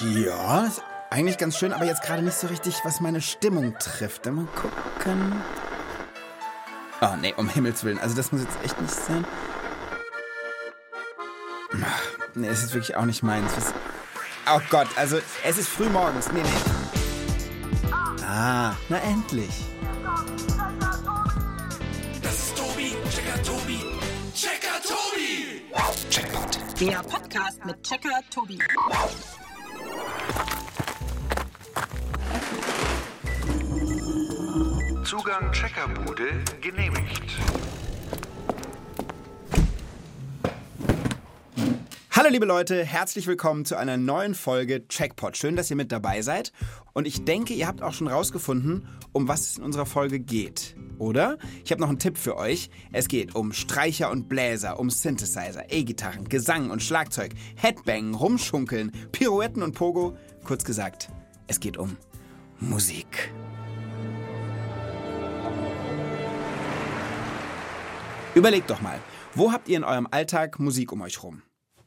[0.00, 4.26] Ja, ist eigentlich ganz schön, aber jetzt gerade nicht so richtig, was meine Stimmung trifft.
[4.26, 5.40] Mal gucken.
[7.00, 7.98] Oh, nee, um Himmels Willen.
[7.98, 9.24] Also das muss jetzt echt nicht sein.
[12.34, 13.50] Nee, es ist wirklich auch nicht meins.
[13.56, 13.72] Was...
[14.52, 16.30] Oh Gott, also es ist früh morgens.
[16.32, 17.92] Nee, nee.
[18.26, 19.64] Ah, na endlich.
[22.22, 23.84] Das ist Tobi, Checker Tobi,
[24.34, 25.62] Checker Tobi.
[26.10, 26.80] Checkpoint.
[26.80, 28.58] Der Podcast mit Checker Tobi.
[35.04, 37.22] Zugang Checkerbude genehmigt.
[42.10, 45.36] Hallo liebe Leute, herzlich willkommen zu einer neuen Folge Checkpot.
[45.36, 46.52] Schön, dass ihr mit dabei seid.
[46.94, 50.74] Und ich denke, ihr habt auch schon rausgefunden, um was es in unserer Folge geht.
[50.96, 51.36] Oder?
[51.66, 52.70] Ich habe noch einen Tipp für euch.
[52.90, 59.62] Es geht um Streicher und Bläser, um Synthesizer, E-Gitarren, Gesang und Schlagzeug, Headbang, Rumschunkeln, Pirouetten
[59.62, 60.16] und Pogo.
[60.44, 61.10] Kurz gesagt,
[61.46, 61.98] es geht um
[62.58, 63.34] Musik.
[68.34, 68.98] Überlegt doch mal,
[69.36, 71.42] wo habt ihr in eurem Alltag Musik um euch rum?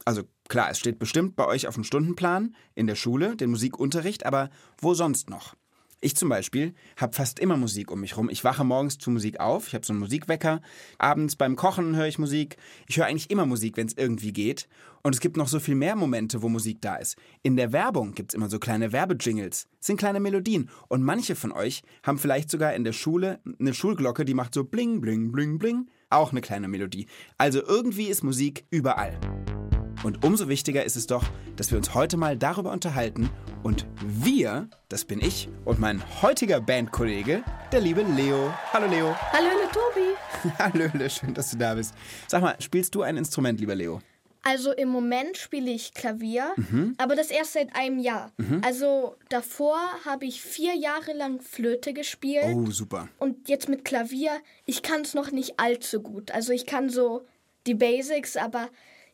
[0.06, 4.24] Also klar, es steht bestimmt bei euch auf dem Stundenplan, in der Schule, den Musikunterricht,
[4.24, 4.48] aber
[4.80, 5.54] wo sonst noch?
[6.00, 8.30] Ich zum Beispiel habe fast immer Musik um mich rum.
[8.30, 10.62] Ich wache morgens zu Musik auf, ich habe so einen Musikwecker.
[10.96, 12.56] Abends beim Kochen höre ich Musik.
[12.86, 14.68] Ich höre eigentlich immer Musik, wenn es irgendwie geht.
[15.02, 17.16] Und es gibt noch so viel mehr Momente, wo Musik da ist.
[17.42, 19.66] In der Werbung gibt es immer so kleine Werbejingles.
[19.80, 20.70] Sind kleine Melodien.
[20.88, 24.64] Und manche von euch haben vielleicht sogar in der Schule eine Schulglocke, die macht so
[24.64, 25.90] bling, bling, bling, bling.
[26.10, 27.06] Auch eine kleine Melodie.
[27.36, 29.18] Also irgendwie ist Musik überall.
[30.04, 31.24] Und umso wichtiger ist es doch,
[31.56, 33.28] dass wir uns heute mal darüber unterhalten.
[33.62, 37.42] Und wir, das bin ich und mein heutiger Bandkollege,
[37.72, 38.54] der liebe Leo.
[38.72, 39.14] Hallo Leo.
[39.32, 40.52] Hallöle Tobi.
[40.58, 41.94] Hallöle, schön, dass du da bist.
[42.26, 44.00] Sag mal, spielst du ein Instrument, lieber Leo?
[44.42, 46.54] Also im Moment spiele ich Klavier,
[46.96, 48.32] aber das erst seit einem Jahr.
[48.62, 53.08] Also davor habe ich vier Jahre lang Flöte gespielt Oh, super.
[53.18, 54.30] und jetzt mit Klavier,
[54.64, 56.30] ich kann es noch nicht allzu gut.
[56.30, 57.26] Also ich kann so
[57.66, 58.68] die Basics, aber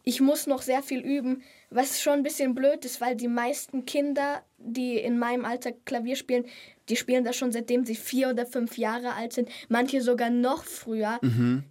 [0.05, 1.43] ich muss noch sehr viel üben,
[1.75, 6.17] was schon ein bisschen blöd ist, weil die meisten Kinder, die in meinem Alter Klavier
[6.17, 6.45] spielen,
[6.89, 10.65] die spielen das schon seitdem sie vier oder fünf Jahre alt sind, manche sogar noch
[10.65, 11.19] früher.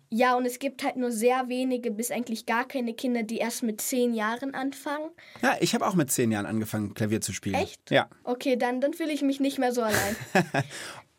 [0.09, 3.63] Ja, und es gibt halt nur sehr wenige bis eigentlich gar keine Kinder, die erst
[3.63, 5.09] mit zehn Jahren anfangen.
[5.41, 7.55] Ja, ich habe auch mit zehn Jahren angefangen, Klavier zu spielen.
[7.55, 7.91] Echt?
[7.91, 8.09] Ja.
[8.23, 10.15] Okay, dann, dann fühle ich mich nicht mehr so allein.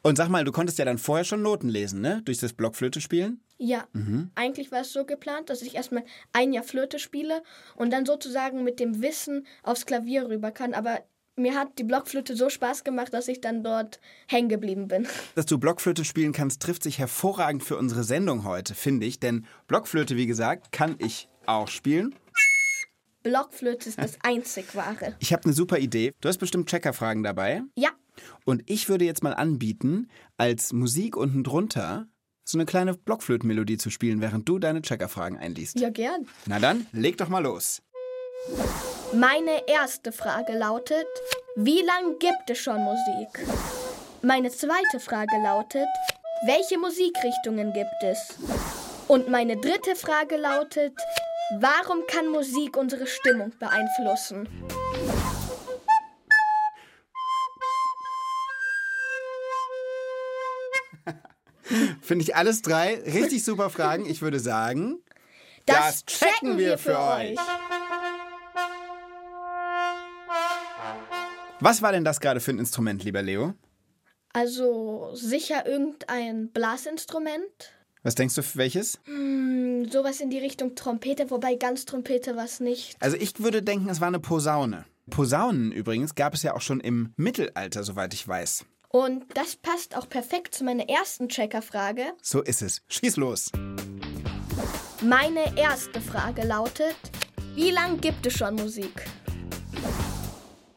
[0.03, 2.21] Und sag mal, du konntest ja dann vorher schon Noten lesen, ne?
[2.27, 3.41] Durch das Blockflöte spielen?
[3.57, 3.87] Ja,
[4.35, 7.43] eigentlich war es so geplant, dass ich erstmal ein Jahr Flöte spiele
[7.77, 10.75] und dann sozusagen mit dem Wissen aufs Klavier rüber kann.
[10.75, 11.01] Aber
[11.37, 15.07] mir hat die Blockflöte so Spaß gemacht, dass ich dann dort hängen geblieben bin.
[15.35, 19.19] Dass du Blockflöte spielen kannst, trifft sich hervorragend für unsere Sendung heute, finde ich.
[19.19, 22.15] Denn Blockflöte, wie gesagt, kann ich auch spielen.
[23.23, 25.17] Blockflöte ist das einzig wahre.
[25.19, 26.13] Ich habe eine super Idee.
[26.21, 27.63] Du hast bestimmt Checkerfragen dabei.
[27.77, 27.91] Ja,
[28.45, 32.07] Und ich würde jetzt mal anbieten, als Musik unten drunter
[32.45, 35.81] so eine kleine Blockflötenmelodie zu spielen, während du deine Checkerfragen einliest.
[35.81, 36.27] ja gern.
[36.47, 37.83] Na dann, leg doch mal los.
[39.13, 41.07] Meine erste Frage lautet,
[41.57, 43.47] wie lange gibt es schon Musik?
[44.23, 45.89] Meine zweite Frage lautet,
[46.47, 48.37] welche Musikrichtungen gibt es?
[49.09, 50.95] Und meine dritte Frage lautet,
[51.61, 54.49] warum kann Musik unsere Stimmung beeinflussen?
[62.01, 64.07] Finde ich alles drei richtig super Fragen.
[64.07, 64.99] Ich würde sagen,
[65.67, 67.39] Das checken wir für euch.
[71.61, 73.55] Was war denn das gerade für ein Instrument, lieber Leo?
[74.33, 77.73] Also sicher irgendein Blasinstrument.
[78.03, 78.99] Was denkst du für welches?
[79.05, 82.97] Hm, sowas in die Richtung Trompete, wobei ganz Trompete war es nicht.
[83.01, 84.85] Also ich würde denken, es war eine Posaune.
[85.09, 88.65] Posaunen übrigens gab es ja auch schon im Mittelalter, soweit ich weiß.
[88.95, 92.13] Und das passt auch perfekt zu meiner ersten Checkerfrage.
[92.23, 92.81] So ist es.
[92.87, 93.51] Schieß los.
[95.03, 96.95] Meine erste Frage lautet,
[97.57, 99.05] wie lange gibt es schon Musik?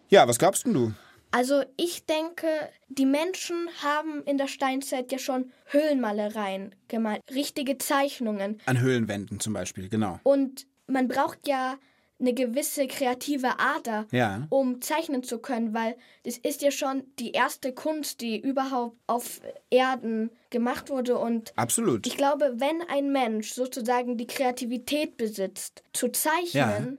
[0.10, 0.94] Ja, was glaubst denn du?
[1.30, 2.48] Also ich denke,
[2.90, 8.60] die Menschen haben in der Steinzeit ja schon Höhlenmalereien gemalt, richtige Zeichnungen.
[8.66, 10.20] An Höhlenwänden zum Beispiel, genau.
[10.24, 11.78] Und man braucht ja
[12.20, 14.48] eine gewisse kreative Ader, Ja.
[14.50, 19.40] um zeichnen zu können, weil das ist ja schon die erste Kunst, die überhaupt auf
[19.70, 21.18] Erden gemacht wurde.
[21.18, 22.08] Und Absolut.
[22.08, 26.98] ich glaube, wenn ein Mensch sozusagen die Kreativität besitzt, zu zeichnen,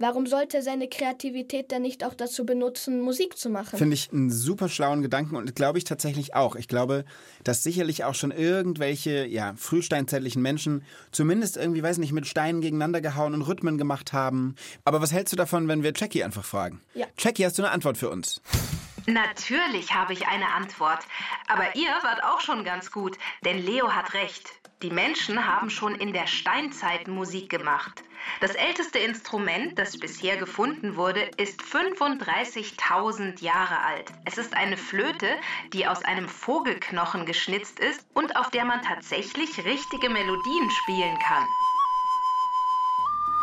[0.00, 3.78] warum sollte er seine Kreativität dann nicht auch dazu benutzen, Musik zu machen?
[3.78, 6.56] Finde ich einen super schlauen Gedanken und glaube ich tatsächlich auch.
[6.56, 7.04] Ich glaube,
[7.44, 13.00] dass sicherlich auch schon irgendwelche, ja, frühsteinzeitlichen Menschen zumindest irgendwie, weiß nicht, mit Steinen gegeneinander
[13.00, 14.56] gehauen und Rhythmen gemacht haben.
[14.84, 16.80] Aber was hältst du davon, wenn wir Jackie einfach fragen?
[16.94, 17.06] Ja.
[17.18, 18.40] Jackie, hast du eine Antwort für uns?
[19.06, 21.00] Natürlich habe ich eine Antwort.
[21.48, 24.50] Aber ihr wart auch schon ganz gut, denn Leo hat recht.
[24.82, 28.02] Die Menschen haben schon in der Steinzeit Musik gemacht.
[28.40, 34.12] Das älteste Instrument, das bisher gefunden wurde, ist 35.000 Jahre alt.
[34.24, 35.28] Es ist eine Flöte,
[35.72, 41.46] die aus einem Vogelknochen geschnitzt ist und auf der man tatsächlich richtige Melodien spielen kann.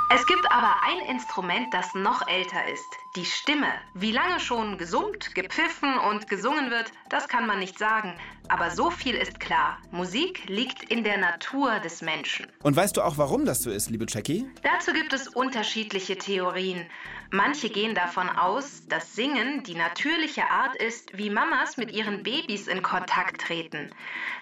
[0.09, 2.87] Es gibt aber ein Instrument, das noch älter ist,
[3.17, 3.67] die Stimme.
[3.93, 8.17] Wie lange schon gesummt, gepfiffen und gesungen wird, das kann man nicht sagen.
[8.49, 12.47] Aber so viel ist klar, Musik liegt in der Natur des Menschen.
[12.63, 14.49] Und weißt du auch, warum das so ist, liebe Jackie?
[14.63, 16.85] Dazu gibt es unterschiedliche Theorien.
[17.29, 22.67] Manche gehen davon aus, dass Singen die natürliche Art ist, wie Mamas mit ihren Babys
[22.67, 23.89] in Kontakt treten.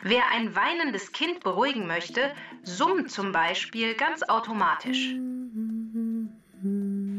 [0.03, 2.31] Wer ein weinendes Kind beruhigen möchte,
[2.61, 5.15] summt zum Beispiel ganz automatisch.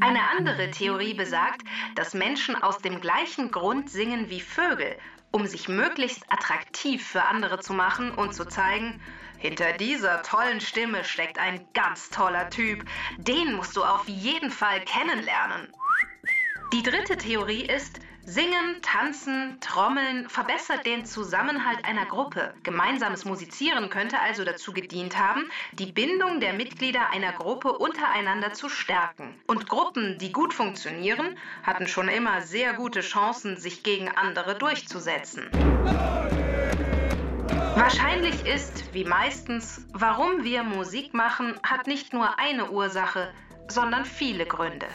[0.01, 1.63] Eine andere Theorie besagt,
[1.97, 4.97] dass Menschen aus dem gleichen Grund singen wie Vögel,
[5.37, 8.99] um sich möglichst attraktiv für andere zu machen und zu zeigen,
[9.37, 12.87] hinter dieser tollen Stimme steckt ein ganz toller Typ.
[13.19, 15.71] Den musst du auf jeden Fall kennenlernen.
[16.73, 22.55] Die dritte Theorie ist, Singen, Tanzen, Trommeln verbessert den Zusammenhalt einer Gruppe.
[22.65, 28.69] Gemeinsames Musizieren könnte also dazu gedient haben, die Bindung der Mitglieder einer Gruppe untereinander zu
[28.69, 29.41] stärken.
[29.47, 35.49] Und Gruppen, die gut funktionieren, hatten schon immer sehr gute Chancen, sich gegen andere durchzusetzen.
[37.77, 43.33] Wahrscheinlich ist, wie meistens, warum wir Musik machen, hat nicht nur eine Ursache,
[43.69, 44.89] sondern viele Gründe.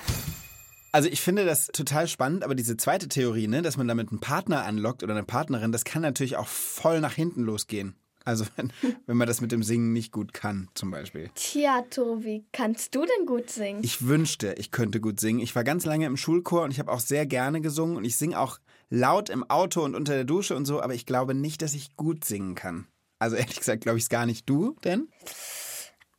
[0.92, 4.20] Also ich finde das total spannend, aber diese zweite Theorie, ne, dass man damit einen
[4.20, 7.96] Partner anlockt oder eine Partnerin, das kann natürlich auch voll nach hinten losgehen.
[8.26, 8.72] Also wenn,
[9.06, 11.30] wenn man das mit dem Singen nicht gut kann, zum Beispiel.
[11.36, 13.84] Tja, Tobi, kannst du denn gut singen?
[13.84, 15.40] Ich wünschte, ich könnte gut singen.
[15.40, 18.18] Ich war ganz lange im Schulchor und ich habe auch sehr gerne gesungen und ich
[18.18, 18.60] singe auch
[18.90, 21.96] laut im Auto und unter der Dusche und so, aber ich glaube nicht, dass ich
[21.96, 22.88] gut singen kann.
[23.18, 24.50] Also ehrlich gesagt, glaube ich es gar nicht.
[24.50, 25.08] Du denn?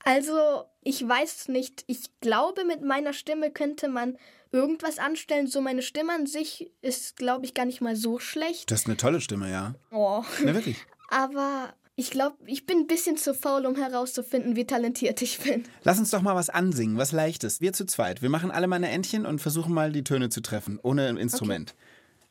[0.05, 1.85] Also, ich weiß nicht.
[1.87, 4.17] Ich glaube, mit meiner Stimme könnte man
[4.53, 5.47] irgendwas anstellen.
[5.47, 8.71] So meine Stimme an sich ist, glaube ich, gar nicht mal so schlecht.
[8.71, 9.75] Du hast eine tolle Stimme, ja.
[9.91, 10.23] Oh.
[10.45, 10.77] Ne, wirklich.
[11.09, 15.65] Aber ich glaube, ich bin ein bisschen zu faul, um herauszufinden, wie talentiert ich bin.
[15.83, 17.61] Lass uns doch mal was ansingen, was leichtes.
[17.61, 18.23] Wir zu zweit.
[18.23, 21.75] Wir machen alle meine Entchen und versuchen mal die Töne zu treffen, ohne ein Instrument.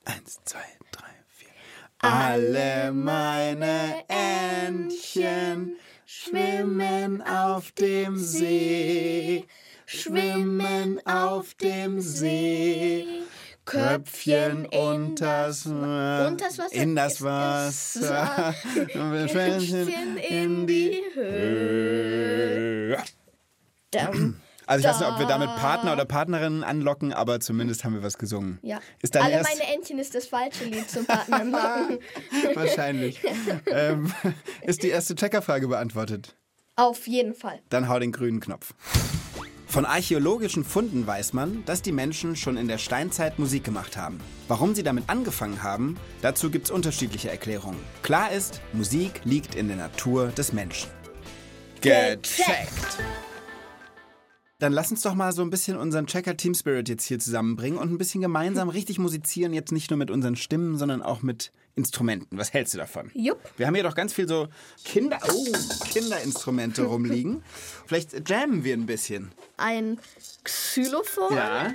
[0.05, 1.49] Eins, zwei, drei, vier.
[1.99, 5.75] Alle meine Entchen
[6.05, 9.45] schwimmen auf dem See,
[9.97, 13.05] schwimmen auf dem See.
[13.63, 18.55] Köpfchen unters Wasser, Unters Wasser in das Wasser,
[19.29, 22.97] Schwänzchen in die Höhe.
[24.65, 28.03] Also ich weiß nicht, ob wir damit Partner oder Partnerinnen anlocken, aber zumindest haben wir
[28.03, 28.57] was gesungen.
[28.61, 28.79] Ja.
[29.01, 31.99] Ist Alle erst meine Entchen ist das falsche Lied zum Partnern machen.
[32.55, 33.21] wahrscheinlich.
[33.67, 34.11] ähm,
[34.61, 36.35] ist die erste Checkerfrage beantwortet?
[36.77, 37.59] Auf jeden Fall.
[37.69, 38.73] Dann hau den grünen Knopf.
[39.71, 44.19] Von archäologischen Funden weiß man, dass die Menschen schon in der Steinzeit Musik gemacht haben.
[44.49, 47.79] Warum sie damit angefangen haben, dazu gibt es unterschiedliche Erklärungen.
[48.03, 50.89] Klar ist, Musik liegt in der Natur des Menschen.
[51.79, 52.99] Gecheckt!
[54.59, 57.79] Dann lass uns doch mal so ein bisschen unseren Checker Team Spirit jetzt hier zusammenbringen
[57.79, 61.53] und ein bisschen gemeinsam richtig musizieren, jetzt nicht nur mit unseren Stimmen, sondern auch mit
[61.75, 62.37] Instrumenten.
[62.37, 63.11] Was hältst du davon?
[63.13, 63.39] Jupp.
[63.57, 64.47] Wir haben hier doch ganz viel so
[64.83, 65.45] Kinder, oh,
[65.91, 67.43] Kinderinstrumente rumliegen.
[67.85, 69.31] Vielleicht jammen wir ein bisschen.
[69.57, 69.99] Ein
[70.43, 71.73] Xylophon Ja,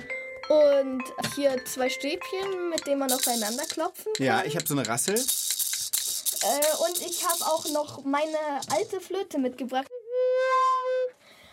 [0.49, 1.03] und
[1.35, 4.25] hier zwei Stäbchen, mit denen man aufeinander klopfen kann.
[4.25, 5.15] ja, ich habe so eine Rassel.
[5.15, 8.37] Äh, und ich habe auch noch meine
[8.71, 9.87] alte Flöte mitgebracht.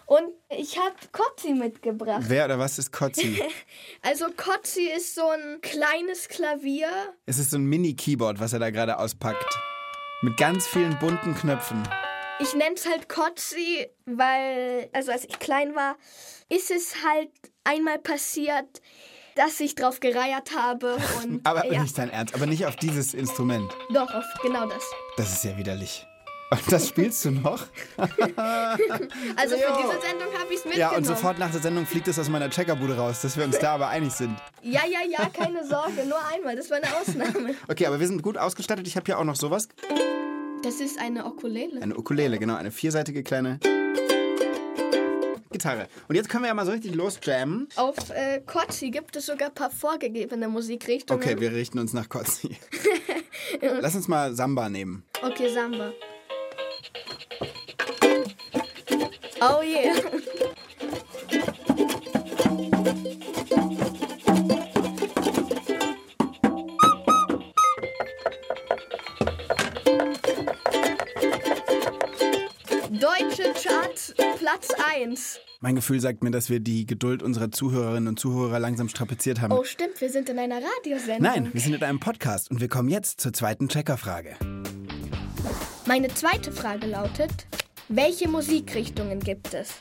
[0.07, 2.23] Und ich habe Kotzi mitgebracht.
[2.27, 3.43] Wer oder was ist Kotzi?
[4.03, 6.89] Also Kotzi ist so ein kleines Klavier.
[7.27, 9.59] es ist so ein Mini-Keyboard, was er da gerade auspackt.
[10.23, 11.83] Mit ganz vielen bunten Knöpfen.
[12.41, 15.97] Ich nenne es halt Kotzi, weil, also als ich klein war,
[16.49, 17.31] ist es halt
[17.65, 18.83] einmal passiert,
[19.37, 20.97] dass ich drauf gereiert habe.
[21.23, 23.71] Und, Aber ja, nicht dein Ernst, aber nicht auf dieses Instrument.
[23.93, 24.83] Doch, auf genau das.
[25.17, 26.07] Das ist ja widerlich.
[26.51, 27.67] Und das spielst du noch?
[29.37, 30.79] Also für diese Sendung habe ich es mitgenommen.
[30.79, 33.59] Ja, und sofort nach der Sendung fliegt es aus meiner Checkerbude raus, dass wir uns
[33.59, 34.37] da aber einig sind.
[34.63, 36.57] Ja, ja, ja, keine Sorge, nur einmal.
[36.57, 37.55] Das war eine Ausnahme.
[37.69, 38.87] Okay, aber wir sind gut ausgestattet.
[38.87, 39.69] Ich habe hier auch noch sowas.
[40.63, 41.81] Das ist eine Ukulele.
[41.83, 43.59] Eine Ukulele, genau, eine vierseitige kleine
[45.51, 45.89] Gitarre.
[46.09, 47.69] Und jetzt können wir ja mal so richtig losjammen.
[47.77, 51.23] Auf äh, Kotzi gibt es sogar ein paar vorgegebene Musikrichtungen.
[51.23, 52.57] Okay, wir richten uns nach Kotzi.
[53.81, 55.05] Lass uns mal Samba nehmen.
[55.23, 55.93] Okay, Samba.
[59.41, 59.95] Oh yeah.
[72.91, 75.41] Deutsche Charts Platz 1.
[75.61, 79.53] Mein Gefühl sagt mir, dass wir die Geduld unserer Zuhörerinnen und Zuhörer langsam strapaziert haben.
[79.53, 81.23] Oh, stimmt, wir sind in einer Radiosendung.
[81.23, 84.37] Nein, wir sind in einem Podcast und wir kommen jetzt zur zweiten Checkerfrage.
[85.87, 87.47] Meine zweite Frage lautet:
[87.89, 89.75] Welche Musikrichtungen gibt es?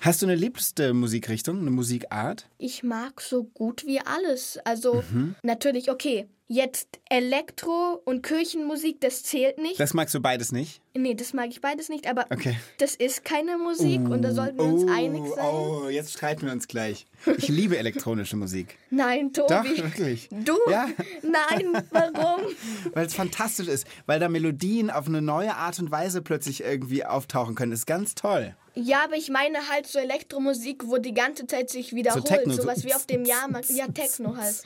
[0.00, 2.48] Hast du eine liebste Musikrichtung, eine Musikart?
[2.58, 4.58] Ich mag so gut wie alles.
[4.64, 5.34] Also Mhm.
[5.42, 6.28] natürlich, okay.
[6.52, 9.78] Jetzt Elektro und Kirchenmusik, das zählt nicht.
[9.78, 10.80] Das magst du beides nicht?
[10.94, 12.56] nee, das mag ich beides nicht, aber Okay.
[12.78, 15.44] das ist keine Musik und da sollten wir uns einig sein.
[15.44, 17.06] Oh, jetzt streiten wir uns gleich.
[17.38, 18.76] Ich liebe elektronische Musik.
[18.90, 19.48] Nein, Tobi.
[19.54, 20.28] Doch, wirklich.
[20.32, 20.58] Du?
[20.68, 20.88] Ja.
[21.22, 22.40] Nein, warum?
[22.94, 27.04] Weil es fantastisch ist, weil da Melodien auf eine neue Art und Weise plötzlich irgendwie
[27.04, 27.70] auftauchen können.
[27.70, 28.56] Das ist ganz toll.
[28.74, 32.24] ja, aber ich meine halt so Elektromusik, wo die ganze Zeit sich wiederholt.
[32.24, 33.70] Techno, so- sowas wie auf dem Jahrmarkt.
[33.70, 34.62] Ja, Techno halt.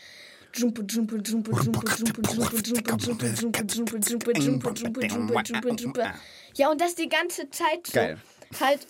[6.55, 7.93] Ja, und das die ganze Zeit so.
[7.93, 8.19] Geil.
[8.61, 8.87] Halt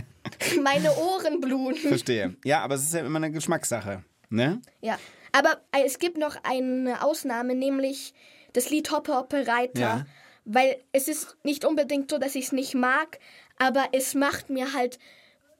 [0.62, 1.88] meine Ohren bluten.
[1.88, 2.36] Verstehe.
[2.44, 4.60] Ja, aber es ist ja immer eine Geschmackssache, ne?
[4.80, 4.98] Ja.
[5.32, 8.14] Aber es gibt noch eine Ausnahme, nämlich
[8.52, 9.80] das Lied Hoppe Hoppe Reiter.
[9.80, 10.06] Ja.
[10.44, 13.18] Weil es ist nicht unbedingt so, dass ich es nicht mag,
[13.58, 14.98] aber es macht mir halt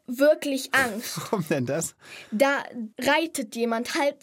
[0.07, 1.19] wirklich Angst.
[1.31, 1.95] Warum denn das?
[2.31, 2.65] Da
[2.99, 4.17] reitet jemand halt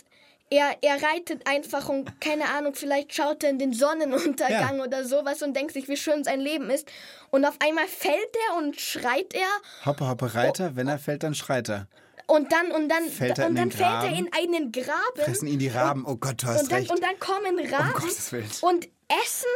[0.56, 4.84] er, er reitet einfach und keine Ahnung, vielleicht schaut er in den Sonnenuntergang Ja.
[4.86, 6.88] oder sowas und denkt sich, wie schön sein Leben ist.
[7.32, 9.48] Und auf einmal fällt er und schreit er
[9.86, 10.76] Hoppe, hoppe, Reiter.
[10.76, 11.88] Wenn er fällt, dann schreit er.
[12.28, 15.22] und dann und dann Fällt er in und dann fällt er in einen Graben.
[15.24, 16.06] Fressen ihn die Raben.
[16.08, 16.92] Oh Gott, du hast und dann, recht.
[16.92, 18.50] Und dann kommen Raben Willen.
[18.62, 18.88] und
[19.24, 19.50] essen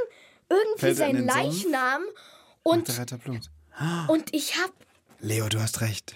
[0.49, 1.35] irgendwie seinen Sumpf?
[1.35, 2.01] Leichnam.
[2.03, 3.49] Der Und, Reiter Blut.
[4.09, 4.71] und ich hab,
[5.19, 6.15] Leo, du hast recht.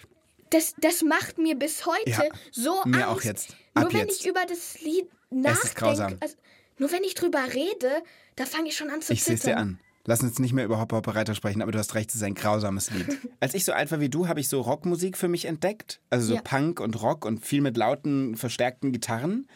[0.53, 3.07] Das, das macht mir bis heute Ja, so mir Angst.
[3.07, 3.55] auch jetzt.
[3.75, 4.21] Nur Ab wenn jetzt.
[4.21, 5.07] ich über das Lied
[5.43, 6.11] Es ist grausam.
[6.13, 6.35] nachdenke, also,
[6.77, 8.03] nur wenn ich drüber rede,
[8.35, 9.59] da fange ich schon an zu Ich sehe es dir zittern.
[9.59, 9.79] an.
[10.05, 12.23] Lass uns nicht mehr über Hoppe, Hoppe, Reiter sprechen, aber du hast recht, es ist
[12.23, 13.07] ein grausames Lied.
[13.39, 16.01] Als ich so alt war wie du, habe ich so Rockmusik für mich entdeckt.
[16.09, 16.41] Also so Ja.
[16.41, 19.47] Punk und Rock und viel mit lauten, verstärkten Gitarren.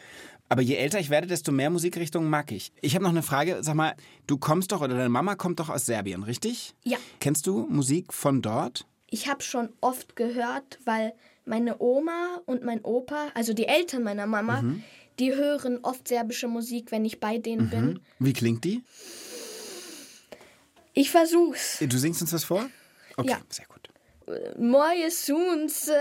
[0.49, 2.71] Aber je älter ich werde, desto mehr Musikrichtungen mag ich.
[2.79, 3.57] Ich habe noch eine Frage.
[3.59, 3.93] Sag mal,
[4.27, 6.73] du kommst doch oder deine Mama kommt doch aus Serbien, richtig?
[6.85, 6.97] Ja.
[7.19, 8.87] Kennst du Musik von dort?
[9.09, 11.13] Ich habe schon oft gehört, weil
[11.45, 14.83] meine Oma und mein Opa, also die Eltern meiner Mama, Mhm.
[15.19, 17.99] die hören oft serbische Musik, wenn ich bei denen bin.
[18.19, 18.83] Wie klingt die?
[20.93, 21.77] Ich versuch's.
[21.79, 22.69] Du singst uns was vor?
[23.15, 23.37] Okay, Ja.
[23.49, 23.75] sehr gut.
[24.57, 25.93] Moje sunce,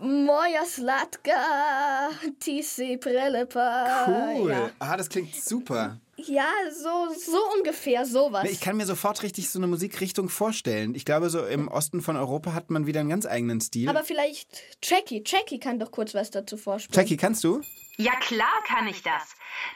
[0.00, 4.06] moja slatka, ti si prelepa.
[4.08, 4.50] Cool.
[4.50, 6.00] Ja, Ah, das klingt super.
[6.16, 8.48] Ja so, so ungefähr sowas.
[8.50, 10.94] Ich kann mir sofort richtig so eine Musikrichtung vorstellen.
[10.94, 13.88] Ich glaube, so im Osten von Europa hat man wieder einen ganz eigenen Stil.
[13.88, 14.48] Aber vielleicht
[14.82, 15.22] Jackie.
[15.24, 17.00] Jackie kann doch kurz was dazu vorspielen.
[17.00, 17.62] Jackie, kannst du?
[17.96, 19.22] Ja klar kann ich das.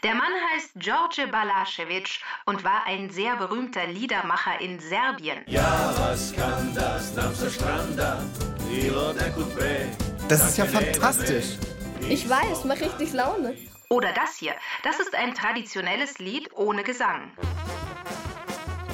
[0.02, 5.38] Der Mann heißt George Balašević und war ein sehr berühmter Liedermacher in Serbien.
[10.28, 11.58] Das ist ja fantastisch.
[12.08, 13.56] Ich weiß, macht richtig Laune.
[13.90, 14.52] Oder das hier.
[14.84, 17.32] Das ist ein traditionelles Lied ohne Gesang.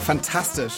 [0.07, 0.75] Fantastisch.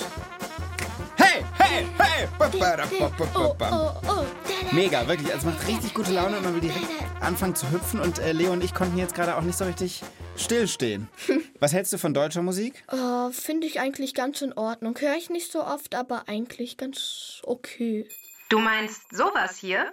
[1.16, 2.26] Hey, hey, hey!
[2.38, 4.24] Oh, oh, oh.
[4.72, 5.32] Mega, wirklich.
[5.34, 6.86] Also es macht richtig gute Laune und man will direkt
[7.20, 8.00] anfangen zu hüpfen.
[8.00, 10.02] Und äh, Leo und ich konnten jetzt gerade auch nicht so richtig
[10.38, 11.08] stillstehen.
[11.60, 12.84] Was hältst du von deutscher Musik?
[12.90, 14.98] Oh, Finde ich eigentlich ganz in Ordnung.
[14.98, 18.08] Höre ich nicht so oft, aber eigentlich ganz okay.
[18.48, 19.92] Du meinst sowas hier?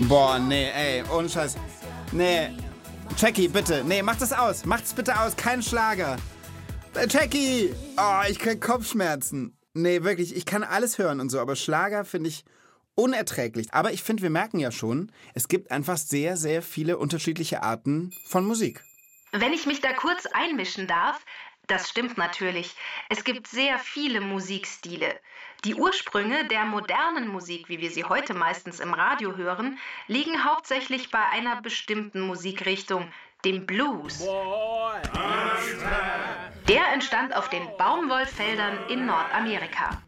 [0.00, 1.56] Boah, nee, ey, ohne Scheiß.
[2.12, 2.50] Nee.
[3.18, 3.82] Jackie, bitte.
[3.82, 4.66] Nee, mach das aus.
[4.66, 5.34] Macht's bitte aus.
[5.36, 6.18] Kein Schlager.
[6.94, 7.74] Äh, Jackie!
[7.96, 9.56] Oh, ich krieg Kopfschmerzen.
[9.72, 12.44] Nee, wirklich, ich kann alles hören und so, aber Schlager finde ich
[12.94, 13.72] unerträglich.
[13.72, 18.12] Aber ich finde, wir merken ja schon, es gibt einfach sehr, sehr viele unterschiedliche Arten
[18.26, 18.84] von Musik.
[19.32, 21.24] Wenn ich mich da kurz einmischen darf,
[21.68, 22.74] das stimmt natürlich.
[23.08, 25.18] Es gibt sehr viele Musikstile.
[25.64, 31.10] Die Ursprünge der modernen Musik, wie wir sie heute meistens im Radio hören, liegen hauptsächlich
[31.10, 33.10] bei einer bestimmten Musikrichtung,
[33.44, 34.26] dem Blues.
[36.68, 40.02] Der entstand auf den Baumwollfeldern in Nordamerika.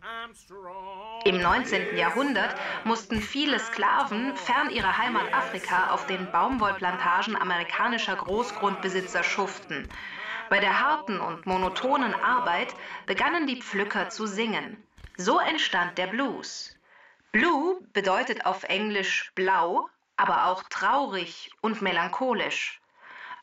[1.24, 1.96] Im 19.
[1.96, 9.88] Jahrhundert mussten viele Sklaven fern ihrer Heimat Afrika auf den Baumwollplantagen amerikanischer Großgrundbesitzer schuften.
[10.50, 12.74] Bei der harten und monotonen Arbeit
[13.06, 14.82] begannen die Pflücker zu singen.
[15.20, 16.76] So entstand der Blues.
[17.32, 22.80] Blue bedeutet auf Englisch blau, aber auch traurig und melancholisch.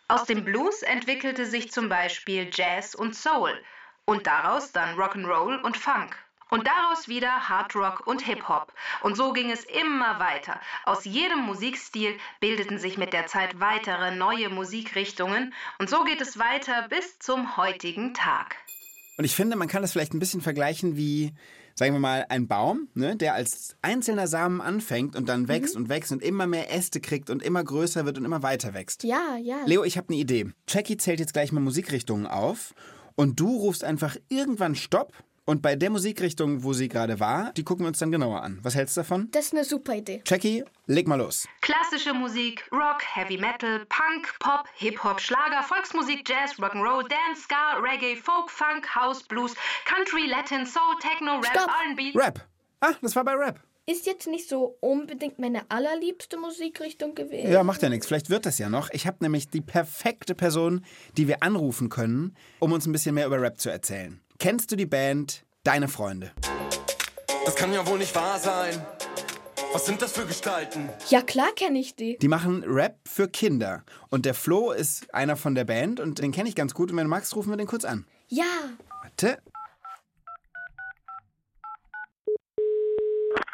[0.08, 3.62] Aus dem Blues entwickelte sich zum Beispiel Jazz und Soul
[4.06, 6.16] und daraus dann Rock'n'Roll und Funk.
[6.50, 8.72] Und daraus wieder Hard Rock und Hip-Hop.
[9.02, 10.62] Und so ging es immer weiter.
[10.86, 15.54] Aus jedem Musikstil bildeten sich mit der Zeit weitere neue Musikrichtungen.
[15.80, 18.56] Und so geht es weiter bis zum heutigen Tag.
[19.18, 21.34] Und ich finde, man kann das vielleicht ein bisschen vergleichen wie,
[21.78, 25.90] sagen wir mal, ein Baum, ne, der als einzelner Samen anfängt und dann wächst und
[25.90, 29.04] wächst und immer mehr Äste kriegt und immer größer wird und immer weiter wächst.
[29.04, 29.58] Ja, ja.
[29.66, 30.48] Leo, ich habe eine Idee.
[30.70, 32.74] Jackie zählt jetzt gleich mal Musikrichtungen auf
[33.16, 35.14] und du rufst einfach irgendwann Stopp
[35.46, 38.60] und bei der Musikrichtung, wo sie gerade war, die gucken wir uns dann genauer an.
[38.64, 39.30] Was hältst du davon?
[39.32, 40.24] Das ist eine super Idee.
[40.26, 41.48] Jackie, leg mal los.
[41.62, 48.16] Klassische Musik, Rock, Heavy Metal, Punk, Pop, Hip-Hop, Schlager, Volksmusik, Jazz, Rock'n'Roll, Dance, Ska, Reggae,
[48.16, 49.54] Folk, Funk, House, Blues,
[49.86, 51.70] Country, Latin, Soul, Techno, Rap, Stopp.
[51.88, 52.12] R&B.
[52.16, 52.48] Rap.
[52.82, 53.60] Ah, das war bei Rap.
[53.88, 57.52] Ist jetzt nicht so unbedingt meine allerliebste Musikrichtung gewesen.
[57.52, 58.08] Ja, macht ja nichts.
[58.08, 58.90] Vielleicht wird das ja noch.
[58.92, 60.84] Ich habe nämlich die perfekte Person,
[61.18, 64.20] die wir anrufen können, um uns ein bisschen mehr über Rap zu erzählen.
[64.38, 66.32] Kennst du die Band Deine Freunde?
[67.46, 68.86] Das kann ja wohl nicht wahr sein.
[69.72, 70.90] Was sind das für Gestalten?
[71.10, 72.18] Ja, klar kenne ich die.
[72.18, 73.84] Die machen Rap für Kinder.
[74.10, 76.92] Und der Flo ist einer von der Band und den kenne ich ganz gut.
[76.92, 78.06] Und wenn du magst, rufen wir den kurz an.
[78.28, 78.44] Ja,
[79.02, 79.42] Warte.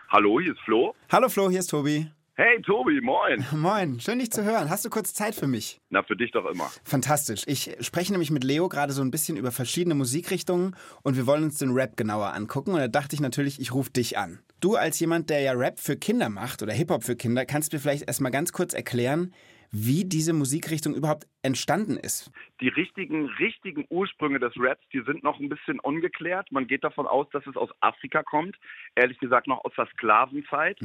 [0.10, 0.94] Hallo, hier ist Flo.
[1.12, 2.12] Hallo Flo, hier ist Tobi.
[2.36, 3.46] Hey Tobi, moin.
[3.62, 4.70] Moin, schön dich zu hören.
[4.70, 5.82] Hast du kurz Zeit für mich?
[5.90, 6.72] Na, für dich doch immer.
[6.86, 7.44] Fantastisch.
[7.46, 10.74] Ich spreche nämlich mit Leo gerade so ein bisschen über verschiedene Musikrichtungen
[11.04, 12.72] und wir wollen uns den Rap genauer angucken.
[12.72, 14.40] Und da dachte ich natürlich, ich rufe dich an.
[14.62, 17.80] Du als jemand, der ja Rap für Kinder macht oder Hip-Hop für Kinder, kannst mir
[17.80, 19.34] vielleicht erstmal ganz kurz erklären,
[19.72, 22.30] wie diese Musikrichtung überhaupt entstanden ist.
[22.60, 26.52] Die richtigen, richtigen Ursprünge des Raps, die sind noch ein bisschen ungeklärt.
[26.52, 28.58] Man geht davon aus, dass es aus Afrika kommt.
[28.96, 30.78] Ehrlich gesagt noch aus der Sklavenzeit.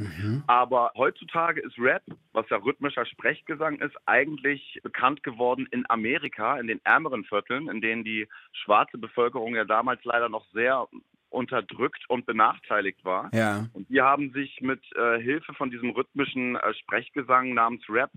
[0.47, 6.67] Aber heutzutage ist Rap, was ja rhythmischer Sprechgesang ist, eigentlich bekannt geworden in Amerika, in
[6.67, 10.87] den ärmeren Vierteln, in denen die schwarze Bevölkerung ja damals leider noch sehr
[11.29, 13.29] unterdrückt und benachteiligt war.
[13.33, 13.67] Ja.
[13.73, 18.11] Und die haben sich mit äh, Hilfe von diesem rhythmischen äh, Sprechgesang namens Rap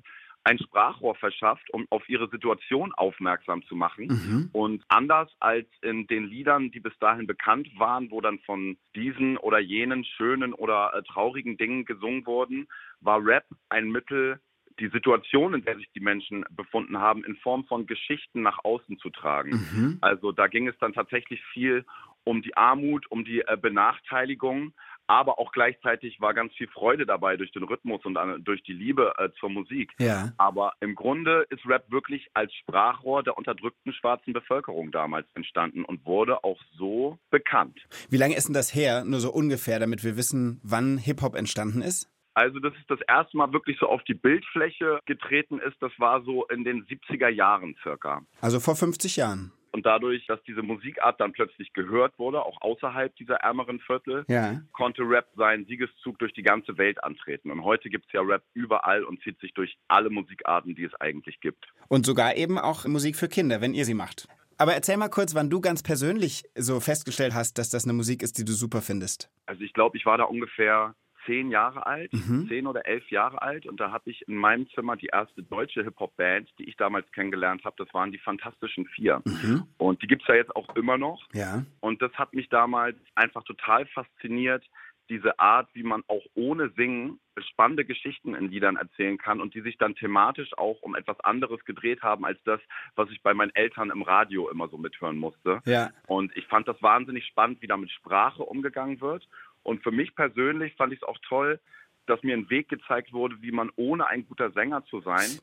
[0.45, 4.07] ein Sprachrohr verschafft, um auf ihre Situation aufmerksam zu machen.
[4.07, 4.51] Mhm.
[4.53, 9.37] Und anders als in den Liedern, die bis dahin bekannt waren, wo dann von diesen
[9.37, 12.69] oder jenen schönen oder äh, traurigen Dingen gesungen wurden,
[13.01, 14.41] war Rap ein Mittel,
[14.79, 18.99] die Situation, in der sich die Menschen befunden haben, in Form von Geschichten nach außen
[18.99, 19.51] zu tragen.
[19.51, 19.99] Mhm.
[20.01, 21.85] Also da ging es dann tatsächlich viel
[22.25, 24.73] um die Armut, um die äh, Benachteiligung,
[25.11, 28.73] aber auch gleichzeitig war ganz viel Freude dabei durch den Rhythmus und äh, durch die
[28.73, 29.91] Liebe äh, zur Musik.
[29.99, 30.33] Ja.
[30.39, 36.07] Aber im Grunde ist Rap wirklich als Sprachrohr der unterdrückten schwarzen Bevölkerung damals entstanden und
[36.07, 37.81] wurde auch so bekannt.
[38.09, 39.05] Wie lange ist denn das her?
[39.05, 42.09] Nur so ungefähr, damit wir wissen, wann Hip-Hop entstanden ist?
[42.35, 46.23] Also, dass es das erste Mal wirklich so auf die Bildfläche getreten ist, das war
[46.23, 48.23] so in den 70er Jahren circa.
[48.41, 49.51] Also vor 50 Jahren.
[49.73, 54.61] Und dadurch, dass diese Musikart dann plötzlich gehört wurde, auch außerhalb dieser ärmeren Viertel, Ja.
[54.73, 57.51] konnte Rap seinen Siegeszug durch die ganze Welt antreten.
[57.51, 60.95] Und heute gibt es ja Rap überall und zieht sich durch alle Musikarten, die es
[60.97, 61.67] eigentlich gibt.
[61.89, 64.29] Und sogar eben auch Musik für Kinder, wenn ihr sie macht.
[64.59, 68.23] Aber erzähl mal kurz, wann du ganz persönlich so festgestellt hast, dass das eine Musik
[68.23, 69.31] ist, die du super findest.
[69.47, 70.95] Also ich glaube, ich war da ungefähr
[71.27, 72.49] zehn Jahre alt, Mhm.
[72.49, 75.83] zehn oder elf Jahre alt und da habe ich in meinem Zimmer die erste deutsche
[75.83, 79.23] Hip-Hop-Band, die ich damals kennengelernt habe, das waren die Fantastischen Vier.
[79.25, 79.65] Mhm.
[79.79, 81.27] Und die gibt es ja jetzt auch immer noch.
[81.33, 81.65] Ja.
[81.81, 84.65] Und das hat mich damals einfach total fasziniert,
[85.11, 89.61] diese Art, wie man auch ohne Singen spannende Geschichten in Liedern erzählen kann und die
[89.61, 92.61] sich dann thematisch auch um etwas anderes gedreht haben als das,
[92.95, 95.61] was ich bei meinen Eltern im Radio immer so mithören musste.
[95.65, 95.91] Ja.
[96.07, 99.27] Und ich fand das wahnsinnig spannend, wie da mit Sprache umgegangen wird.
[99.63, 101.61] Und für mich persönlich fand ich es auch toll,
[102.07, 105.39] dass mir ein Weg gezeigt wurde, wie man ohne ein guter Sänger zu sein,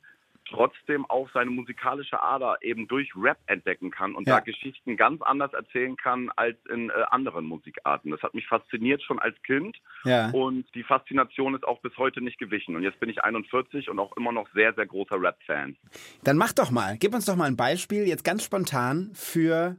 [0.50, 4.36] trotzdem auch seine musikalische Ader eben durch Rap entdecken kann und Ja.
[4.36, 8.12] da Geschichten ganz anders erzählen kann als in äh, anderen Musikarten.
[8.12, 10.30] Das hat mich fasziniert schon als Kind Ja.
[10.32, 12.76] und die Faszination ist auch bis heute nicht gewichen.
[12.78, 15.76] Und jetzt bin ich 41 und auch immer noch sehr, sehr großer Rap-Fan.
[16.24, 19.76] Dann mach doch mal, gib uns doch mal ein Beispiel, jetzt ganz spontan für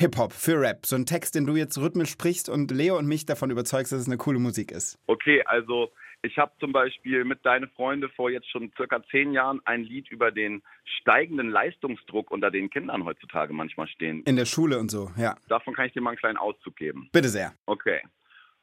[0.00, 0.86] Hip-Hop, für Rap.
[0.86, 4.00] So ein Text, den du jetzt rhythmisch sprichst und Leo und mich davon überzeugst, dass
[4.00, 4.98] es eine coole Musik ist.
[5.06, 9.60] Okay, also ich habe zum Beispiel mit Deine Freunde vor jetzt schon circa zehn Jahren
[9.66, 10.62] ein Lied über den
[11.00, 14.22] steigenden Leistungsdruck unter den Kindern heutzutage manchmal stehen.
[14.22, 15.36] In der Schule und so, ja.
[15.48, 17.10] Davon kann ich dir mal einen kleinen Auszug geben.
[17.12, 17.52] Bitte sehr.
[17.66, 18.00] Okay.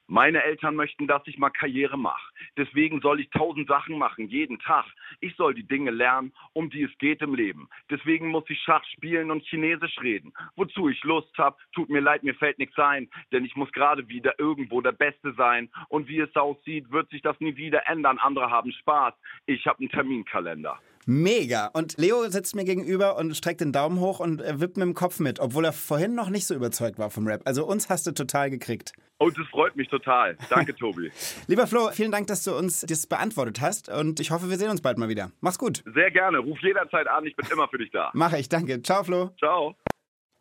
[0.09, 2.31] Meine Eltern möchten, dass ich mal Karriere mache.
[2.55, 4.85] Deswegen soll ich tausend Sachen machen, jeden Tag.
[5.19, 7.67] Ich soll die Dinge lernen, um die es geht im Leben.
[7.89, 10.33] Deswegen muss ich Schach spielen und Chinesisch reden.
[10.55, 13.09] Wozu ich Lust hab, tut mir leid, mir fällt nichts ein.
[13.33, 15.69] Denn ich muss gerade wieder irgendwo der Beste sein.
[15.89, 18.17] Und wie es aussieht, wird sich das nie wieder ändern.
[18.17, 19.13] Andere haben Spaß.
[19.45, 20.79] Ich habe einen Terminkalender.
[21.09, 21.67] Mega.
[21.67, 25.19] Und Leo sitzt mir gegenüber und streckt den Daumen hoch und wippt mit dem Kopf
[25.21, 27.43] mit, obwohl er vorhin noch nicht so überzeugt war vom Rap.
[27.45, 28.91] Also uns hast du total gekriegt.
[29.17, 30.37] Und Oh, das freut mich total.
[30.49, 31.09] Danke, Tobi.
[31.47, 34.69] Lieber Flo, vielen Dank, dass du uns das beantwortet hast und ich hoffe, wir sehen
[34.69, 35.31] uns bald mal wieder.
[35.39, 35.81] Mach's gut.
[35.95, 36.39] Sehr gerne.
[36.39, 37.25] Ruf jederzeit an.
[37.25, 38.11] Ich bin immer für dich da.
[38.13, 38.81] Mache ich, danke.
[38.83, 39.31] Ciao, Flo.
[39.39, 39.75] Ciao.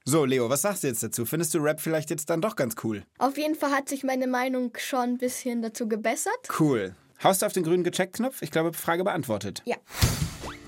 [0.04, 1.24] So, Leo, was sagst du jetzt dazu?
[1.26, 3.04] Findest du Rap vielleicht jetzt dann doch ganz cool?
[3.18, 6.48] Auf jeden Fall hat sich meine Meinung schon ein bisschen dazu gebessert.
[6.58, 6.96] Cool.
[7.22, 8.42] Haust du auf den grünen Gecheckt-Knopf?
[8.42, 9.62] Ich glaube, Frage beantwortet.
[9.64, 9.76] Ja.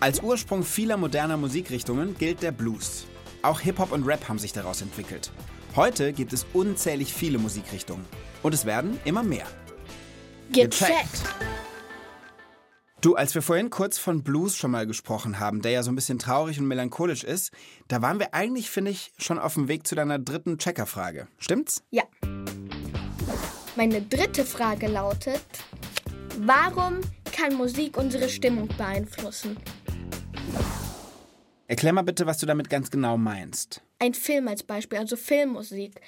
[0.00, 3.06] Als Ursprung vieler moderner Musikrichtungen gilt der Blues.
[3.42, 5.32] Auch Hip-Hop und Rap haben sich daraus entwickelt.
[5.74, 8.04] Heute gibt es unzählig viele Musikrichtungen.
[8.44, 9.46] Und es werden immer mehr.
[10.52, 11.24] Gecheckt.
[13.00, 15.96] Du, als wir vorhin kurz von Blues schon mal gesprochen haben, der ja so ein
[15.96, 17.50] bisschen traurig und melancholisch ist,
[17.88, 21.26] da waren wir eigentlich, finde ich, schon auf dem Weg zu deiner dritten Checkerfrage.
[21.38, 21.82] Stimmt's?
[21.90, 22.04] Ja.
[23.74, 25.42] Meine dritte Frage lautet,
[26.38, 27.00] warum
[27.32, 29.56] kann Musik unsere Stimmung beeinflussen?
[31.68, 33.82] Erklär mal bitte, was du damit ganz genau meinst.
[33.98, 36.00] Ein Film als Beispiel, also Filmmusik.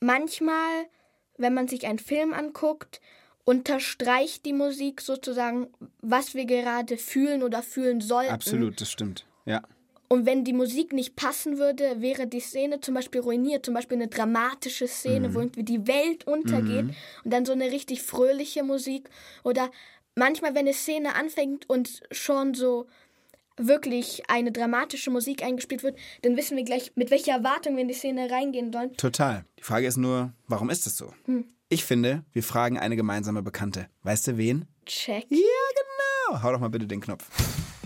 [0.00, 0.86] Manchmal,
[1.38, 3.00] wenn man sich einen Film anguckt,
[3.44, 5.68] unterstreicht die Musik sozusagen,
[6.02, 8.32] was wir gerade fühlen oder fühlen sollten.
[8.32, 9.24] Absolut, das stimmt.
[9.44, 9.62] Ja.
[10.08, 13.64] Und wenn die Musik nicht passen würde, wäre die Szene zum Beispiel ruiniert.
[13.64, 16.86] Zum Beispiel eine dramatische Szene, wo irgendwie die Welt untergeht
[17.24, 19.08] und dann so eine richtig fröhliche Musik.
[19.42, 19.70] Oder
[20.16, 22.86] manchmal, wenn eine Szene anfängt und schon so
[23.56, 27.88] wirklich eine dramatische Musik eingespielt wird, dann wissen wir gleich, mit welcher Erwartung wir in
[27.88, 28.96] die Szene reingehen sollen.
[28.96, 29.44] Total.
[29.58, 31.12] Die Frage ist nur, warum ist es so?
[31.68, 33.88] Ich finde, wir fragen eine gemeinsame Bekannte.
[34.02, 34.66] Weißt du wen?
[34.84, 35.26] Check.
[35.28, 36.42] Ja, genau.
[36.42, 37.28] Hau doch mal bitte den Knopf.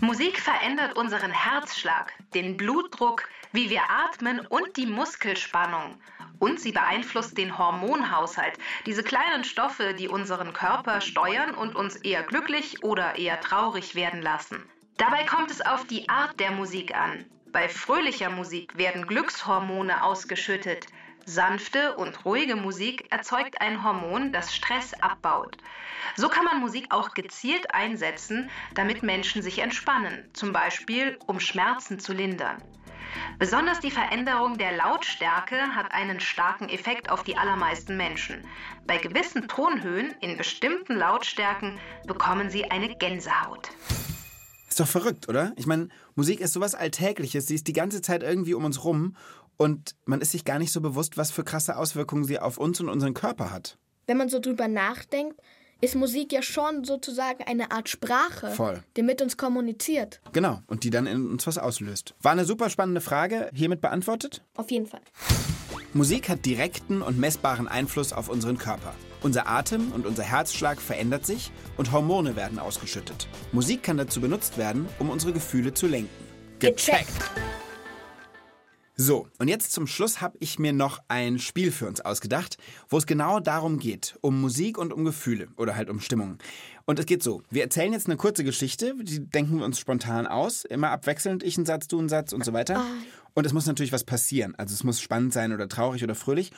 [0.03, 5.97] Musik verändert unseren Herzschlag, den Blutdruck, wie wir atmen und die Muskelspannung.
[6.39, 8.55] Und sie beeinflusst den Hormonhaushalt,
[8.87, 14.23] diese kleinen Stoffe, die unseren Körper steuern und uns eher glücklich oder eher traurig werden
[14.23, 14.63] lassen.
[15.01, 17.25] Dabei kommt es auf die Art der Musik an.
[17.53, 20.89] Bei fröhlicher Musik werden Glückshormone ausgeschüttet.
[21.25, 25.57] Sanfte und ruhige Musik erzeugt ein Hormon, das Stress abbaut.
[26.17, 31.99] So kann man Musik auch gezielt einsetzen, damit Menschen sich entspannen, zum Beispiel um Schmerzen
[31.99, 32.63] zu lindern.
[33.39, 38.47] Besonders die Veränderung der Lautstärke hat einen starken Effekt auf die allermeisten Menschen.
[38.87, 43.71] Bei gewissen Tonhöhen in bestimmten Lautstärken bekommen sie eine Gänsehaut.
[44.71, 45.53] Ist doch verrückt, oder?
[45.57, 47.47] Ich meine, Musik ist sowas Alltägliches.
[47.47, 49.17] Sie ist die ganze Zeit irgendwie um uns rum.
[49.57, 52.81] Und man ist sich gar nicht so bewusst, was für krasse Auswirkungen sie auf uns
[52.81, 53.77] und unseren Körper hat.
[54.07, 55.39] Wenn man so drüber nachdenkt,
[55.81, 58.83] ist Musik ja schon sozusagen eine Art Sprache, Voll.
[58.97, 60.21] die mit uns kommuniziert.
[60.33, 60.61] Genau.
[60.67, 62.15] Und die dann in uns was auslöst.
[62.23, 63.51] War eine super spannende Frage.
[63.53, 64.43] Hiermit beantwortet?
[64.55, 65.03] Auf jeden Fall.
[65.95, 68.95] Musik hat direkten und messbaren Einfluss auf unseren Körper.
[69.23, 73.29] Unser Atem und unser Herzschlag verändert sich und Hormone werden ausgeschüttet.
[73.53, 76.09] Musik kann dazu benutzt werden, um unsere Gefühle zu lenken.
[76.59, 77.31] Gecheckt.
[78.97, 82.59] So, und jetzt zum Schluss habe ich mir noch ein Spiel für uns ausgedacht,
[82.91, 86.37] wo es genau darum geht, um Musik und um Gefühle oder halt um Stimmung.
[86.85, 90.27] Und es geht so, wir erzählen jetzt eine kurze Geschichte, die denken wir uns spontan
[90.27, 92.85] aus, immer abwechselnd, ich einen Satz, du einen Satz und so weiter.
[93.33, 96.53] Und es muss natürlich was passieren, also es muss spannend sein oder traurig oder fröhlich.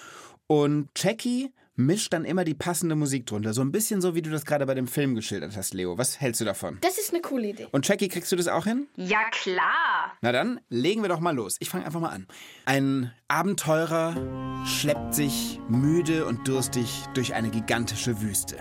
[0.48, 4.30] Und Jackie mischt dann immer die passende Musik drunter, so ein bisschen so, wie du
[4.30, 5.96] das gerade bei dem Film geschildert hast, Leo.
[5.98, 6.78] Was hältst du davon?
[6.82, 7.68] Das ist eine coole Idee.
[7.72, 8.86] Und Jackie, kriegst du das auch hin?
[8.96, 10.12] Ja klar.
[10.20, 11.56] Na dann, legen wir doch mal los.
[11.60, 12.26] Ich fange einfach mal an.
[12.66, 18.56] Ein Abenteurer schleppt sich müde und durstig durch eine gigantische Wüste.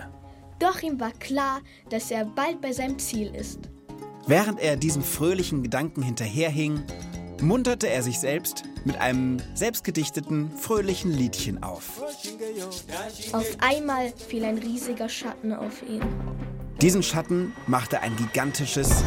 [0.58, 3.58] Doch ihm war klar, dass er bald bei seinem Ziel ist.
[4.26, 6.82] Während er diesem fröhlichen Gedanken hinterherhing,
[7.40, 12.02] munterte er sich selbst mit einem selbstgedichteten, fröhlichen Liedchen auf.
[13.32, 16.02] Auf einmal fiel ein riesiger Schatten auf ihn.
[16.80, 19.04] Diesen Schatten machte ein gigantisches,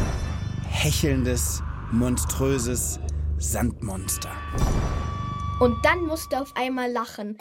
[0.68, 1.62] hechelndes,
[1.92, 2.98] monströses
[3.38, 4.30] Sandmonster.
[5.60, 7.36] Und dann musste er auf einmal lachen,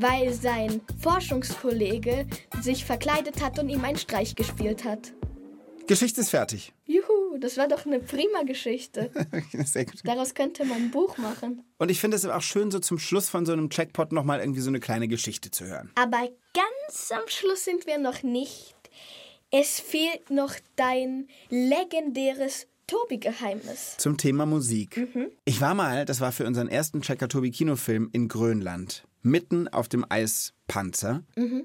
[0.00, 2.26] weil sein Forschungskollege
[2.60, 5.12] sich verkleidet hat und ihm einen Streich gespielt hat.
[5.92, 6.72] Geschichte ist fertig.
[6.86, 9.10] Juhu, das war doch eine prima Geschichte.
[9.64, 10.00] Sehr gut.
[10.04, 11.64] Daraus könnte man ein Buch machen.
[11.76, 14.62] Und ich finde es auch schön, so zum Schluss von so einem Checkpot nochmal irgendwie
[14.62, 15.90] so eine kleine Geschichte zu hören.
[15.94, 18.74] Aber ganz am Schluss sind wir noch nicht.
[19.50, 23.96] Es fehlt noch dein legendäres Tobi-Geheimnis.
[23.98, 25.06] Zum Thema Musik.
[25.44, 29.04] Ich war mal, das war für unseren ersten Checker Tobi Kinofilm in Grönland.
[29.22, 31.22] Mitten auf dem Eispanzer.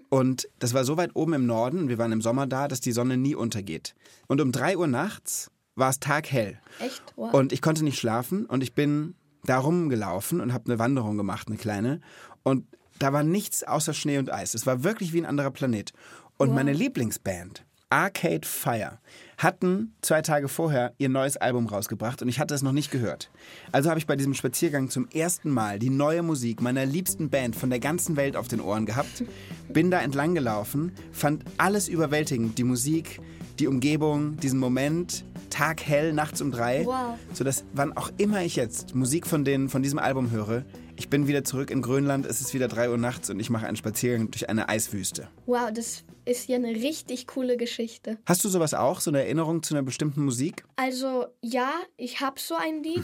[0.10, 2.92] Und das war so weit oben im Norden, wir waren im Sommer da, dass die
[2.92, 3.96] Sonne nie untergeht.
[4.28, 6.60] Und um 3 Uhr nachts war es taghell.
[6.80, 7.04] Echt?
[7.16, 7.34] Wow.
[7.34, 11.48] Und ich konnte nicht schlafen und ich bin da rumgelaufen und habe eine Wanderung gemacht,
[11.48, 12.02] eine kleine.
[12.44, 12.66] Und
[13.00, 14.56] da war nichts außer Schnee und Eis.
[14.56, 15.94] Es war wirklich wie ein anderer Planet.
[16.38, 19.00] Und meine Lieblingsband, Arcade Fire,
[19.38, 23.32] hatten zwei Tage vorher ihr neues Album rausgebracht und ich hatte es noch nicht gehört.
[23.72, 27.56] Also habe ich bei diesem Spaziergang zum ersten Mal die neue Musik meiner liebsten Band
[27.56, 29.24] von der ganzen Welt auf den Ohren gehabt,
[29.70, 33.22] bin da entlang gelaufen, fand alles überwältigend, die Musik,
[33.58, 37.18] die Umgebung, diesen Moment, taghell, nachts um drei, Wow.
[37.34, 40.66] sodass wann auch immer ich jetzt Musik von, den, von diesem Album höre,
[40.98, 43.66] ich bin wieder zurück in Grönland, es ist wieder drei Uhr nachts und ich mache
[43.68, 45.30] einen Spaziergang durch eine Eiswüste.
[45.46, 48.18] wow, das ist ja eine richtig coole Geschichte.
[48.26, 50.64] Hast du sowas auch, so eine Erinnerung zu einer bestimmten Musik?
[50.76, 53.04] Also ja, ich habe so ein Lied,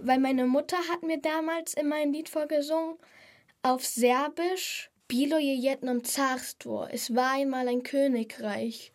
[0.00, 2.96] weil meine Mutter hat mir damals immer ein Lied vorgesungen
[3.62, 4.90] auf Serbisch.
[5.08, 6.86] Bilo je jednom carstvo.
[6.88, 8.92] Es war einmal ein Königreich.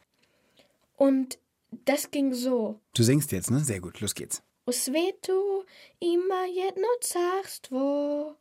[0.95, 1.37] Und
[1.83, 2.79] das ging so.
[2.93, 3.59] Du singst jetzt, ne?
[3.59, 4.41] Sehr gut, los geht's.
[4.67, 5.65] U svetu
[5.99, 8.35] ima jedno carstvo,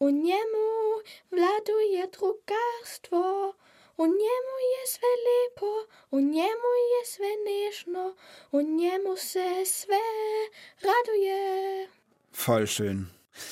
[0.00, 3.54] u njemu vladuje drugarstvo,
[4.04, 5.70] je sve lijepo,
[6.10, 8.14] u njemu je sve nežno,
[8.52, 10.04] u njemu se sve
[10.82, 11.88] raduje.
[12.46, 13.04] Voll schön.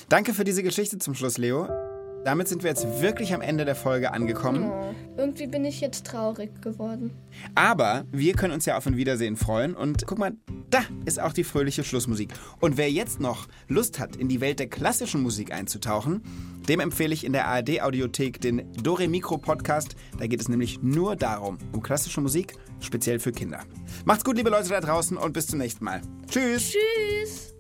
[0.09, 1.88] Danke für diese Geschichte zum Schluss, Leo.
[2.25, 4.71] Damit sind wir jetzt wirklich am Ende der Folge angekommen.
[4.71, 7.13] Oh, irgendwie bin ich jetzt traurig geworden.
[7.55, 9.75] Aber wir können uns ja auf ein Wiedersehen freuen.
[9.75, 10.33] Und guck mal,
[10.71, 12.31] da ist auch die fröhliche Schlussmusik.
[12.61, 16.23] Und wer jetzt noch Lust hat, in die Welt der klassischen Musik einzutauchen,
[16.69, 19.97] dem empfehle ich in der ARD-Audiothek den Dore Mikro Podcast.
[20.19, 23.61] Da geht es nämlich nur darum, um klassische Musik, speziell für Kinder.
[24.05, 26.03] Macht's gut, liebe Leute da draußen, und bis zum nächsten Mal.
[26.29, 26.75] Tschüss!
[26.75, 27.55] Tschüss!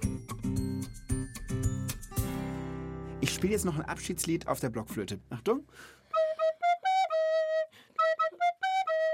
[3.39, 5.21] Spiele jetzt noch ein Abschiedslied auf der Blockflöte.
[5.31, 5.65] Achtung.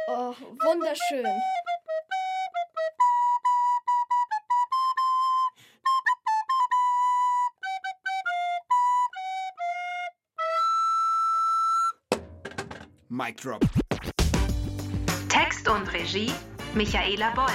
[0.09, 0.35] Oh,
[0.65, 1.27] wunderschön.
[13.11, 13.61] Mic Drop.
[15.29, 16.33] Text und Regie
[16.75, 17.51] Michaela Bold.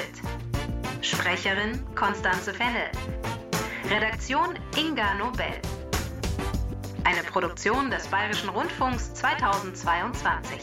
[1.02, 2.92] Sprecherin Konstanze Fennel.
[3.90, 5.60] Redaktion Inga Nobel.
[7.04, 10.60] Eine Produktion des Bayerischen Rundfunks 2022.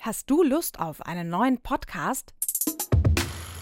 [0.00, 2.34] Hast du Lust auf einen neuen Podcast?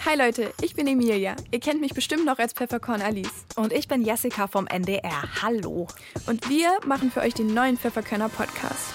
[0.07, 1.37] Hi Leute, ich bin Emilia.
[1.51, 3.45] Ihr kennt mich bestimmt noch als Pfefferkorn Alice.
[3.57, 5.43] Und ich bin Jessica vom NDR.
[5.43, 5.87] Hallo.
[6.27, 8.93] Und wir machen für euch den neuen Pfefferkörner Podcast.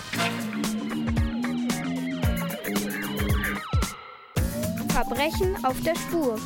[4.89, 6.39] Verbrechen auf der Spur.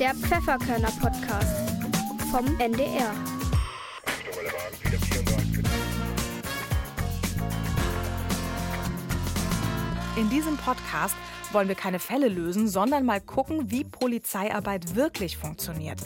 [0.00, 1.70] Der Pfefferkörner Podcast
[2.30, 3.12] vom NDR.
[10.16, 11.14] In diesem Podcast
[11.52, 16.00] wollen wir keine Fälle lösen, sondern mal gucken, wie Polizeiarbeit wirklich funktioniert.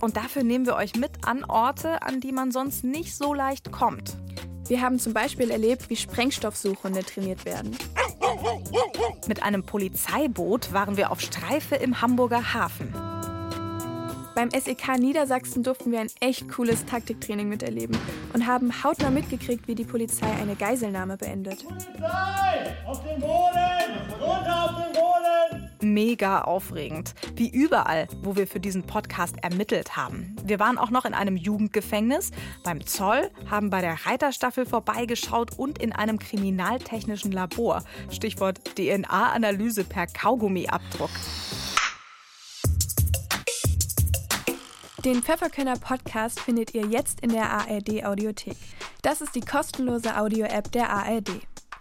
[0.00, 3.72] Und dafür nehmen wir euch mit an Orte, an die man sonst nicht so leicht
[3.72, 4.16] kommt.
[4.66, 7.76] Wir haben zum Beispiel erlebt, wie Sprengstoffsuchhunde trainiert werden.
[9.26, 12.94] Mit einem Polizeiboot waren wir auf Streife im Hamburger Hafen.
[14.34, 17.96] Beim SEK Niedersachsen durften wir ein echt cooles Taktiktraining miterleben
[18.32, 21.64] und haben hautnah mitgekriegt, wie die Polizei eine Geiselnahme beendet.
[25.80, 27.14] Mega aufregend.
[27.36, 30.34] Wie überall, wo wir für diesen Podcast ermittelt haben.
[30.44, 32.32] Wir waren auch noch in einem Jugendgefängnis,
[32.64, 37.84] beim Zoll, haben bei der Reiterstaffel vorbeigeschaut und in einem kriminaltechnischen Labor.
[38.10, 41.10] Stichwort DNA-Analyse per Kaugummiabdruck.
[45.04, 48.56] Den Pfefferkörner Podcast findet ihr jetzt in der ARD Audiothek.
[49.02, 51.28] Das ist die kostenlose Audio-App der ARD.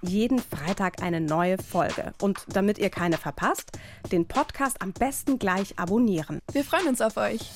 [0.02, 2.12] Jeden Freitag eine neue Folge.
[2.22, 3.80] Und damit ihr keine verpasst,
[4.12, 6.40] den Podcast am besten gleich abonnieren.
[6.52, 7.50] Wir freuen uns auf euch.